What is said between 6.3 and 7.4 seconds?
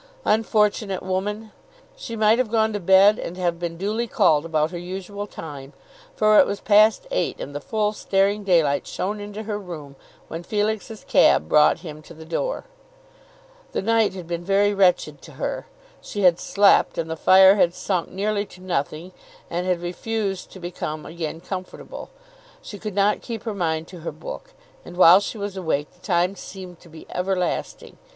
it was past eight